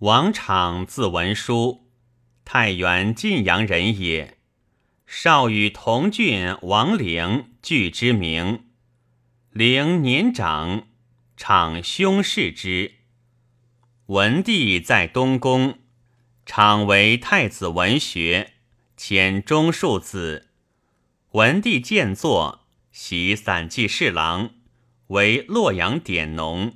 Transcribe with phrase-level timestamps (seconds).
[0.00, 1.86] 王昶字文书，
[2.44, 4.36] 太原晋阳人也。
[5.06, 8.66] 少与同郡王陵俱之名。
[9.52, 10.86] 陵年长，
[11.34, 12.96] 昶兄视之。
[14.08, 15.78] 文帝在东宫，
[16.44, 18.52] 昶为太子文学，
[18.98, 20.50] 迁中庶子。
[21.30, 24.50] 文帝见作，袭散骑侍郎，
[25.06, 26.74] 为洛阳典农。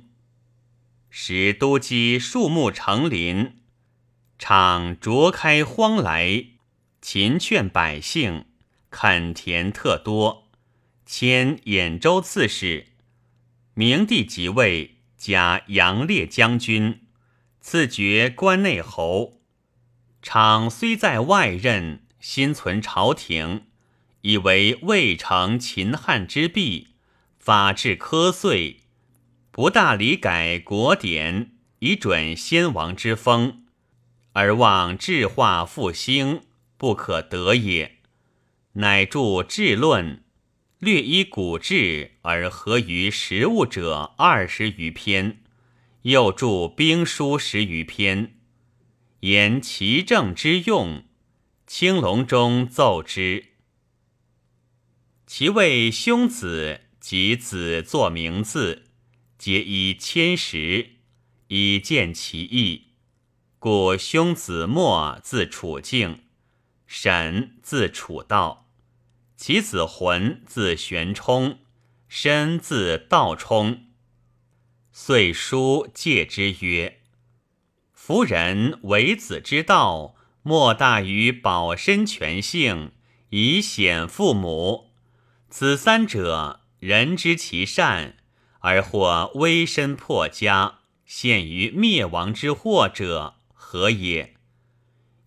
[1.13, 3.57] 时都积树木成林，
[4.39, 6.45] 场卓开荒来，
[7.01, 8.45] 勤劝百姓，
[8.89, 10.47] 垦田特多，
[11.05, 12.87] 迁兖州刺史。
[13.73, 17.01] 明帝即位，加杨烈将军，
[17.59, 19.41] 赐爵关内侯。
[20.21, 23.65] 场虽在外任，心存朝廷，
[24.21, 26.95] 以为未成秦汉之弊，
[27.37, 28.80] 法治苛碎。
[29.51, 33.65] 不大理改国典，以准先王之风，
[34.31, 36.43] 而望治化复兴，
[36.77, 37.97] 不可得也。
[38.73, 40.15] 乃著《治论》，
[40.79, 45.41] 略依古志而合于实务者二十余篇，
[46.03, 48.35] 又著兵书十余篇，
[49.19, 51.03] 言其政之用。
[51.67, 53.47] 青龙中奏之，
[55.25, 58.90] 其为兄子及子作名字。
[59.41, 60.97] 皆以千石，
[61.47, 62.89] 以见其意。
[63.57, 66.19] 故兄子墨自楚敬，
[66.85, 68.69] 沈自楚道，
[69.35, 71.57] 其子浑自玄冲，
[72.07, 73.85] 申自道冲。
[74.91, 77.01] 遂书戒之曰
[77.93, 82.91] ：“夫人为子之道，莫大于保身全性，
[83.31, 84.91] 以显父母。
[85.49, 88.17] 此三者，人知其善。”
[88.61, 94.35] 而或危身破家，陷于灭亡之祸者何也？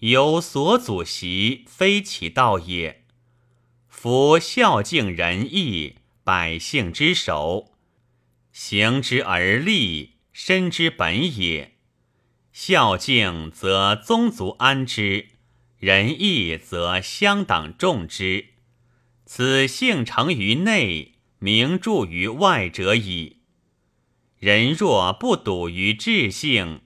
[0.01, 3.05] 有所祖习，非其道也。
[3.89, 7.73] 夫孝敬仁义，百姓之首，
[8.53, 11.77] 行之而立，身之本也。
[12.53, 15.31] 孝敬则宗族安之，
[15.79, 18.51] 仁义则乡党重之。
[19.27, 21.14] 此性成于内。
[21.39, 23.39] 名著于外者矣。
[24.39, 26.83] 人若不笃于志性，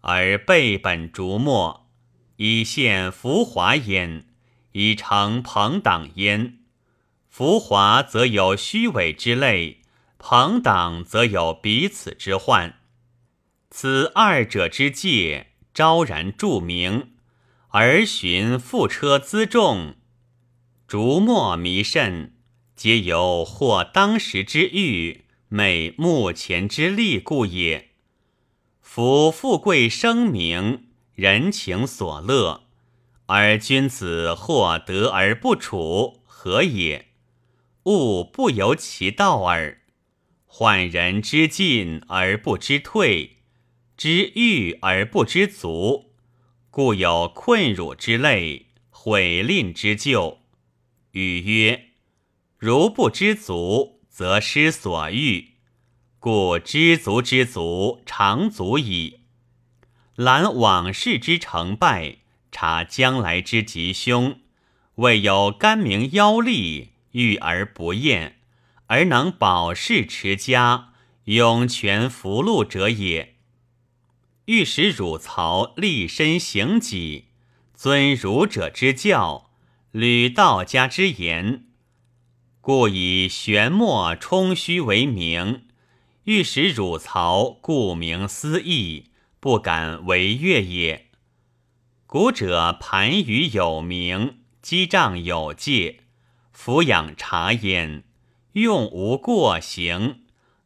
[0.00, 1.90] 而背本逐末，
[2.36, 4.26] 以现浮华焉，
[4.72, 6.58] 以成朋党焉。
[7.28, 9.82] 浮华则有虚伪之类，
[10.18, 12.78] 朋党则有彼此之患。
[13.70, 17.12] 此二者之界，昭然著明，
[17.68, 19.96] 而寻覆车辎重，
[20.86, 22.37] 逐末弥甚。
[22.78, 27.88] 皆由或当时之欲，美目前之利故也。
[28.80, 30.84] 夫富贵声名，
[31.16, 32.68] 人情所乐，
[33.26, 37.06] 而君子或得而不处，何也？
[37.86, 39.80] 物不由其道耳。
[40.46, 43.38] 患人之进而不知退，
[43.96, 46.12] 知欲而不知足，
[46.70, 50.38] 故有困辱之累，毁吝之咎。
[51.10, 51.87] 语曰。
[52.58, 55.52] 如不知足，则失所欲；
[56.18, 59.20] 故知足之足，常足矣。
[60.16, 62.16] 览往事之成败，
[62.50, 64.40] 察将来之吉凶，
[64.96, 68.40] 未有甘明邀力，欲而不厌，
[68.86, 70.94] 而能保世持家，
[71.26, 73.36] 永全福禄者也。
[74.46, 77.26] 欲使汝曹立身行己，
[77.72, 79.52] 尊儒者之教，
[79.92, 81.66] 履道家之言。
[82.68, 85.62] 故以玄墨充虚为名，
[86.24, 89.06] 欲使汝曹顾名思义，
[89.40, 91.06] 不敢违越也。
[92.06, 96.00] 古者盘盂有名，击杖有戒，
[96.52, 98.04] 俯仰察焉，
[98.52, 100.24] 用无过行，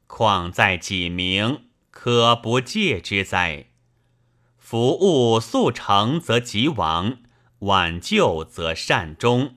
[0.09, 3.67] 况在己名，可不戒之哉？
[4.59, 7.19] 夫物速成则吉亡，
[7.61, 9.55] 挽救则善终。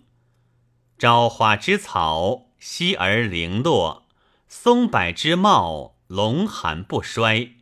[0.98, 4.06] 朝花之草，稀而零落；
[4.48, 7.56] 松柏之茂，龙寒不衰。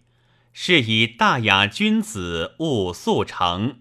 [0.52, 3.80] 是以大雅君子勿速成，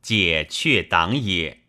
[0.00, 1.64] 解却党也。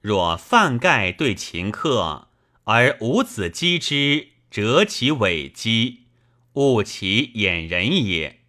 [0.00, 2.28] 若范盖对秦客，
[2.62, 6.04] 而伍子击之，折其尾击，
[6.52, 8.42] 误其掩人也。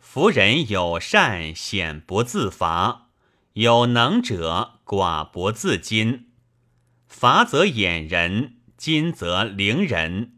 [0.00, 3.10] 夫人有善，显不自伐；
[3.52, 6.24] 有能者，寡不自矜。
[7.12, 10.32] 罚则掩人，今则凌人。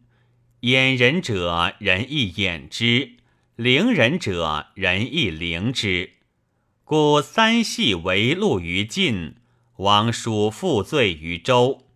[0.61, 3.13] 掩人者，人亦掩之；
[3.55, 6.15] 凌人者，人亦凌之。
[6.83, 9.37] 故三系为戮于晋，
[9.77, 11.87] 王叔负罪于周，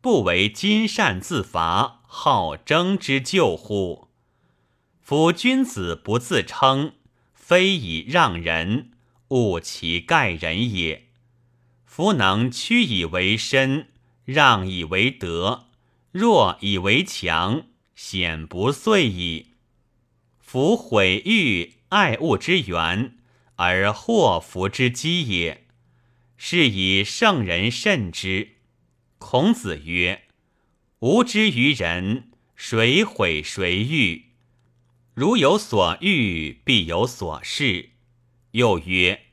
[0.00, 4.08] 不为金善自伐，好争之救乎？
[5.00, 6.92] 夫君子不自称，
[7.34, 8.92] 非以让人，
[9.28, 11.08] 勿其盖人也。
[11.84, 13.88] 夫能屈以为身，
[14.32, 15.66] 让以为德，
[16.12, 19.54] 弱以为强，显不遂矣。
[20.38, 23.16] 夫毁誉爱物之源。
[23.56, 25.66] 而祸福之基也，
[26.38, 28.52] 是以圣人慎之。
[29.18, 30.22] 孔子曰
[31.00, 34.30] ：“吾之于人，谁毁谁欲？
[35.12, 37.90] 如有所欲，必有所事。”
[38.52, 39.24] 又曰：“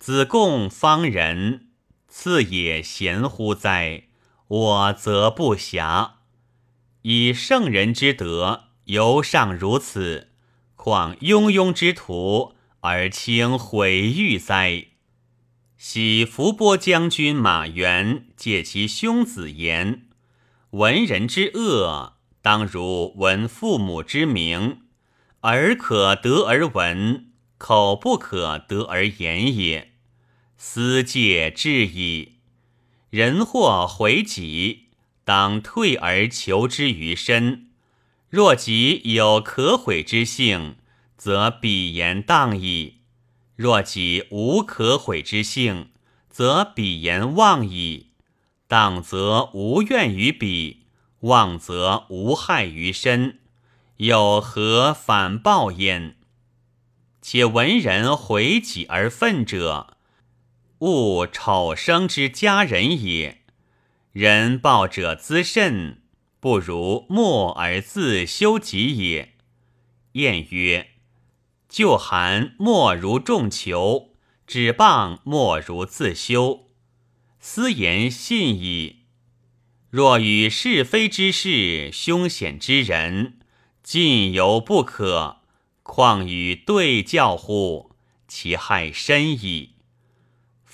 [0.00, 1.68] 子贡方人，
[2.08, 4.04] 次也贤乎哉？
[4.50, 6.14] 我则不暇。
[7.02, 10.28] 以圣人之德，犹尚如此，
[10.74, 14.86] 况庸庸之徒？”而轻毁誉哉？
[15.76, 20.06] 喜伏波将军马援借其兄子言
[20.70, 24.80] ：“闻人之恶，当如闻父母之名。
[25.42, 29.92] 耳可得而闻，口不可得而言也。
[30.56, 32.39] 思戒至矣。
[33.10, 34.86] 人或毁己，
[35.24, 37.68] 当退而求之于身。
[38.28, 40.76] 若己有可毁之性。”
[41.20, 43.00] 则彼言当矣。
[43.54, 45.90] 若己无可毁之性，
[46.30, 48.12] 则彼言妄矣。
[48.66, 50.86] 当则无怨于彼，
[51.20, 53.38] 妄则无害于身，
[53.98, 56.16] 有何反报焉？
[57.20, 59.98] 且闻人毁己而愤者，
[60.80, 63.42] 勿丑生之家人也。
[64.12, 66.02] 人报者滋甚，
[66.40, 69.34] 不如默而自修己也。
[70.12, 70.88] 晏曰。
[71.68, 74.14] 就寒莫如众求，
[74.46, 76.66] 指棒莫如自修。
[77.38, 79.04] 斯言信矣。
[79.88, 83.38] 若与是非之事、凶险之人，
[83.82, 85.42] 尽犹不可，
[85.82, 87.92] 况与对教乎？
[88.26, 89.74] 其害深矣。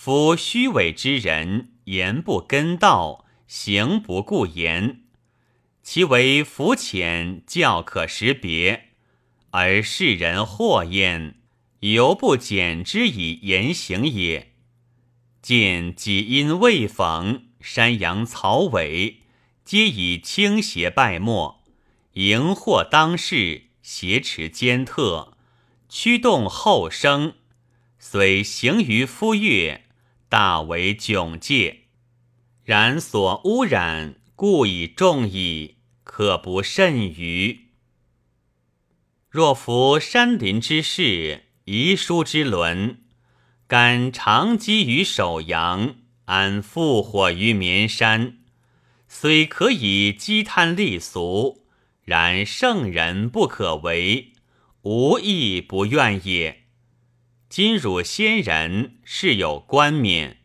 [0.07, 5.01] 夫虚伪之人，言不根道，行不顾言，
[5.83, 8.91] 其为浮浅，教可识别。
[9.51, 11.41] 而世人祸焉，
[11.81, 14.53] 犹不减之以言行也。
[15.43, 19.23] 见己因未逢，山阳草尾，
[19.65, 21.65] 皆以倾斜败没，
[22.13, 25.37] 迎惑当世，挟持奸特，
[25.89, 27.35] 驱动后生，
[27.99, 29.83] 虽行于夫月，
[30.29, 31.85] 大为窘介。
[32.65, 37.69] 然所污染，故以重矣，可不甚于。
[39.29, 43.03] 若服山林之事，遗书之伦，
[43.67, 48.39] 敢长积于首阳，安复火于绵山。
[49.09, 51.65] 虽可以积贪立俗，
[52.03, 54.33] 然圣人不可为，
[54.83, 56.66] 无亦不愿也。
[57.57, 60.37] 今汝先人是有冠冕，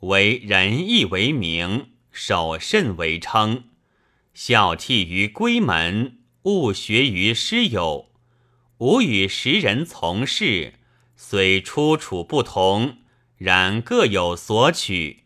[0.00, 3.64] 为仁义为名，守慎为称，
[4.32, 8.08] 孝悌于闺门，务学于师友。
[8.78, 10.72] 吾与时人从事，
[11.14, 13.00] 虽出处不同，
[13.36, 15.24] 然各有所取。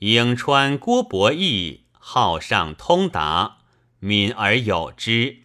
[0.00, 3.58] 颍川郭伯义好上通达，
[4.00, 5.44] 敏而有之。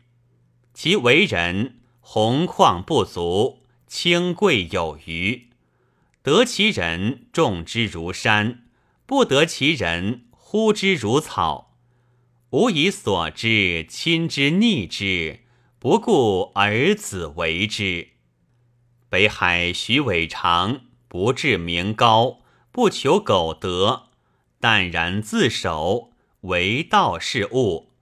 [0.73, 3.58] 其为人宏旷不足，
[3.89, 5.49] 清贵有余。
[6.21, 8.59] 得其人，重之如山；
[9.07, 11.75] 不得其人，呼之如草。
[12.51, 15.39] 吾以所知，亲之逆之。
[15.79, 18.09] 不顾儿子为之。
[19.09, 22.41] 北海徐伟长不至名高，
[22.71, 24.09] 不求苟得，
[24.59, 27.93] 淡然自守，为道是物。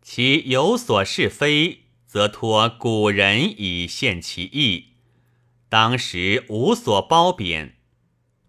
[0.00, 4.91] 其有所是非，则托古人以献其意。
[5.72, 7.76] 当时无所褒贬，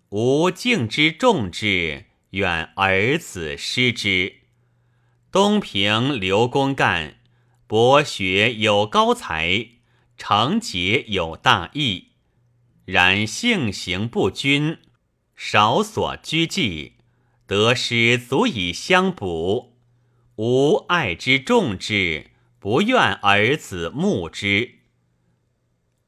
[0.10, 4.40] 吾敬之重之，愿儿子失之。
[5.32, 7.20] 东平刘公干。
[7.66, 9.68] 博学有高才，
[10.18, 12.10] 成节有大义，
[12.84, 14.80] 然性行不均，
[15.34, 16.96] 少所居忌，
[17.48, 19.78] 得失足以相补。
[20.36, 24.80] 吾爱之重之，不愿儿子慕之。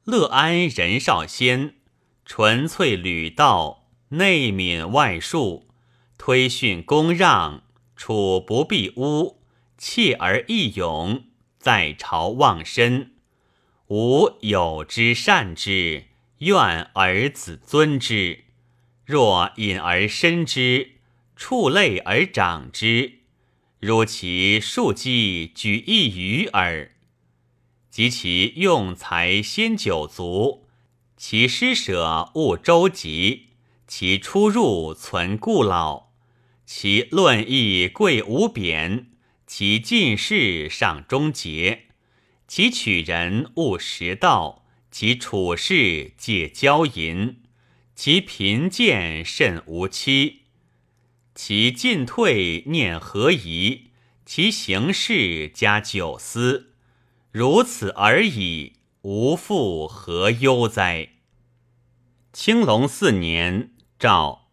[0.06, 1.74] 乐安人少先，
[2.24, 5.64] 纯粹履道，内敏外恕，
[6.16, 7.64] 推训公让，
[7.96, 9.42] 处不避污，
[9.76, 11.24] 弃而易勇。
[11.58, 13.14] 在朝忘身，
[13.88, 16.04] 吾有之善之，
[16.38, 18.44] 愿而子尊之。
[19.04, 20.92] 若隐而深之，
[21.34, 23.22] 触类而长之，
[23.80, 26.92] 如其庶几举一隅耳。
[27.96, 30.66] 及其用才先九足，
[31.16, 33.46] 其施舍勿周急，
[33.86, 36.08] 其出入存故老，
[36.66, 39.06] 其论议贵无贬，
[39.46, 41.86] 其进士上忠节，
[42.46, 47.38] 其取人务实道，其处事戒骄淫。
[47.94, 50.42] 其贫贱甚无期，
[51.34, 53.84] 其进退念何宜？
[54.26, 56.74] 其行事加九思，
[57.38, 61.10] 如此而已，无复何忧哉？
[62.32, 64.46] 青龙四年，诏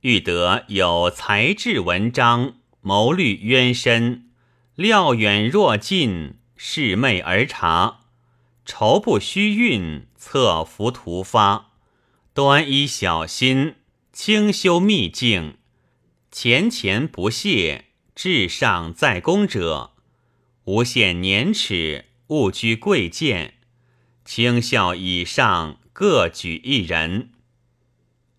[0.00, 4.28] 欲得有才智文章，谋虑渊深，
[4.74, 8.00] 料远若近，视昧而察，
[8.64, 11.70] 筹不虚运，策服图发。
[12.34, 13.76] 端依小心，
[14.12, 15.58] 清修秘境，
[16.32, 17.84] 前前不懈，
[18.16, 19.92] 至上在公者，
[20.70, 23.54] 无限年齿，勿居贵贱。
[24.24, 27.32] 清孝以上各举一人。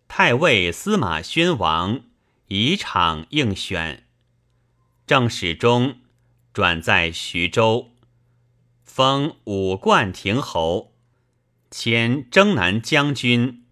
[0.08, 2.04] 太尉司马宣王
[2.48, 4.08] 以场应选，
[5.06, 5.98] 正史中
[6.54, 7.92] 转在徐州，
[8.82, 10.94] 封武冠亭侯，
[11.70, 13.66] 迁征南将军。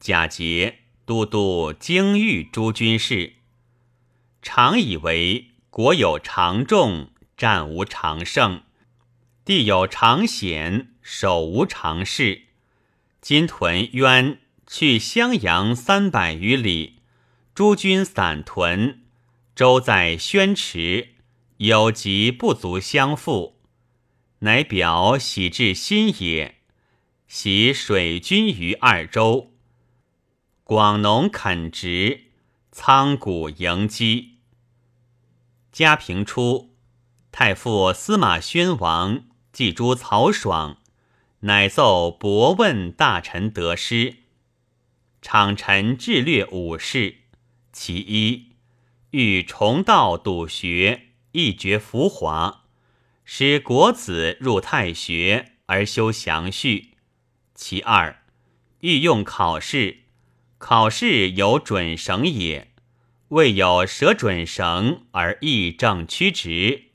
[0.00, 3.34] 贾节都督京豫诸军事，
[4.42, 7.09] 常以为国有常重，
[7.40, 8.64] 战无常胜；
[9.46, 12.42] 地有常险，守无常势。
[13.22, 16.98] 今屯渊去襄阳三百余里，
[17.54, 19.04] 诸军散屯，
[19.54, 21.14] 舟在宣池，
[21.56, 23.58] 有疾不足相负，
[24.40, 26.56] 乃表喜至新也。
[27.26, 29.54] 喜水军于二州。
[30.62, 32.24] 广农垦殖，
[32.70, 34.40] 仓谷迎击。
[35.72, 36.69] 嘉平初，
[37.32, 40.78] 太傅司马宣王祭诸曹爽，
[41.40, 44.16] 乃奏博问大臣得失。
[45.22, 47.18] 场臣智略五事，
[47.72, 48.52] 其一
[49.10, 52.64] 欲重道笃学，一绝浮华，
[53.24, 56.94] 使国子入太学而修详序；
[57.54, 58.22] 其二
[58.80, 59.98] 欲用考试。
[60.58, 62.72] 考试有准绳也，
[63.28, 66.89] 未有舍准绳而议正曲直，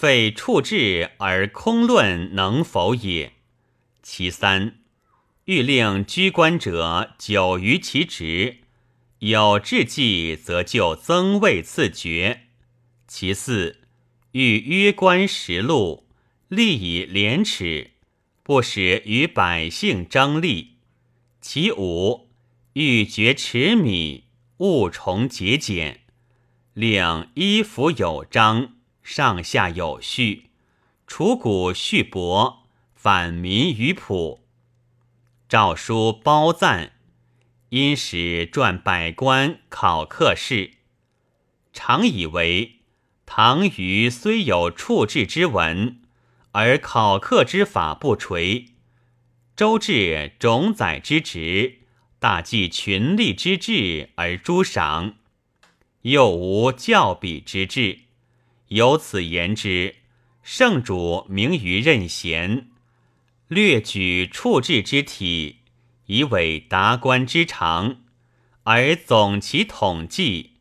[0.00, 3.34] 废处置而空论能否也？
[4.02, 4.78] 其三，
[5.44, 8.60] 欲令居官者久于其职，
[9.18, 12.46] 有志计则就增位赐爵。
[13.06, 13.80] 其四，
[14.32, 16.08] 欲约官实禄，
[16.48, 17.90] 利以廉耻，
[18.42, 20.76] 不使与百姓争利。
[21.42, 22.30] 其五。
[22.72, 24.24] 欲绝持米，
[24.56, 26.00] 勿重节俭，
[26.72, 30.50] 令衣服有章，上下有序，
[31.06, 32.58] 楚古序帛，
[32.94, 34.44] 反民于朴。
[35.48, 36.92] 诏书褒赞，
[37.70, 40.72] 因使撰百官考课事。
[41.72, 42.80] 常以为
[43.26, 46.00] 唐虞虽有处置之文，
[46.52, 48.66] 而考课之法不垂。
[49.56, 51.78] 周至种宰之职。
[52.18, 55.14] 大计群力之志而诛赏，
[56.02, 58.00] 又无教比之志。
[58.70, 59.96] 由此言之，
[60.44, 62.68] 圣主明于任贤，
[63.48, 65.56] 略举处置之体，
[66.06, 68.02] 以为达官之长，
[68.62, 70.52] 而总其统计，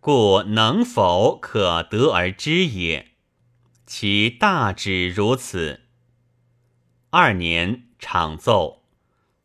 [0.00, 3.12] 故能否可得而知也。
[3.86, 5.82] 其大旨如此。
[7.10, 8.82] 二年，常奏。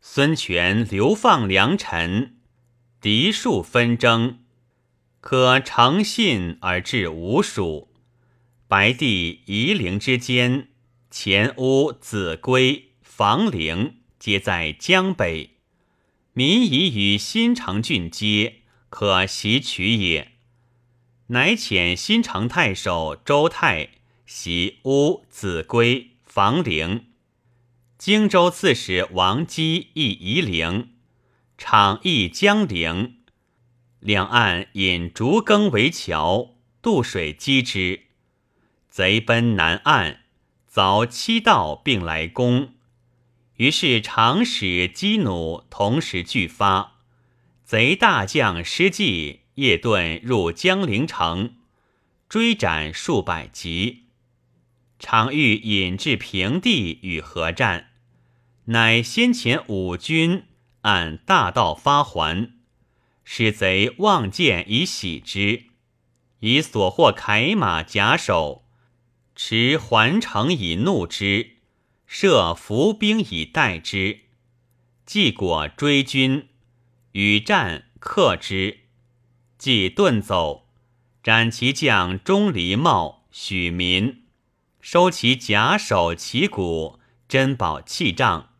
[0.00, 2.38] 孙权流放良臣，
[3.00, 4.40] 嫡庶纷争，
[5.20, 7.89] 可诚信而治吴蜀。
[8.70, 10.68] 白帝夷陵之间，
[11.10, 15.56] 前乌、子规、房陵皆在江北，
[16.34, 20.34] 民夷与新城郡接，可袭取也。
[21.26, 23.88] 乃遣新城太守周泰
[24.24, 27.06] 袭乌、子规、房陵。
[27.98, 30.90] 荆州刺史王基亦夷陵，
[31.58, 33.16] 场邑江陵，
[33.98, 38.02] 两岸引竹耕为桥，渡水击之。
[38.90, 40.20] 贼奔南岸，
[40.70, 42.74] 凿七道并来攻。
[43.56, 46.94] 于是长使击弩同时俱发，
[47.64, 51.54] 贼大将失计，夜遁入江陵城，
[52.28, 54.06] 追斩数百级。
[54.98, 57.90] 常欲引至平地与合战，
[58.64, 60.44] 乃先前五军
[60.82, 62.54] 按大道发还，
[63.24, 65.64] 使贼望见以喜之，
[66.40, 68.64] 以所获铠马甲首，
[69.42, 71.52] 持环城以怒之，
[72.06, 74.20] 设伏兵以待之。
[75.06, 76.48] 既果追军，
[77.12, 78.80] 与战克之，
[79.56, 80.68] 既遁走，
[81.22, 84.24] 斩其将钟离茂、许民。
[84.82, 88.50] 收其甲首、旗鼓、珍宝器仗，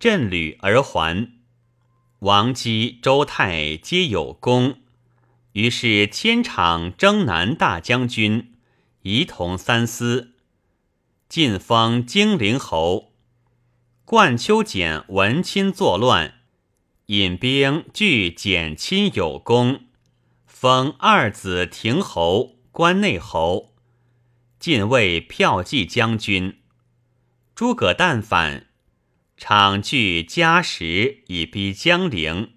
[0.00, 1.30] 振旅而还。
[2.18, 4.80] 王姬、周泰皆有功，
[5.52, 8.55] 于是千场征南大将军，
[9.08, 10.32] 仪同三司，
[11.28, 13.12] 晋封精陵侯。
[14.04, 16.40] 冠丘简闻亲作乱，
[17.06, 19.84] 引兵拒简亲有功，
[20.44, 23.76] 封二子亭侯、关内侯。
[24.58, 26.58] 晋位骠骑将军
[27.54, 28.66] 诸葛诞反，
[29.36, 32.54] 场据嘉实以逼江陵，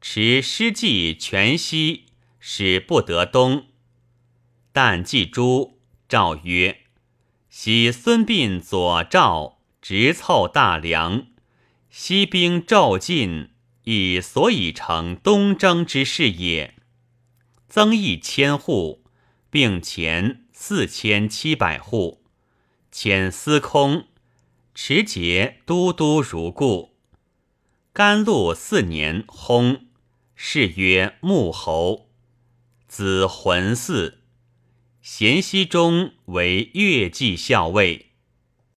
[0.00, 2.04] 持师计全西，
[2.38, 3.66] 使不得东。
[4.76, 6.80] 但季诸诏曰
[7.48, 11.28] ：“喜孙膑左赵，直凑大梁，
[11.88, 13.52] 西兵骤进，
[13.84, 16.74] 以所以成东征之势也。
[17.70, 19.02] 增邑千户，
[19.48, 22.22] 并前。”四千七百户，
[22.92, 24.08] 遣司空
[24.74, 26.96] 持节都督如故。
[27.94, 29.80] 甘露四年薨，
[30.34, 32.10] 谥曰穆侯，
[32.86, 34.25] 子浑嗣。
[35.08, 38.05] 咸熙中为乐季校尉。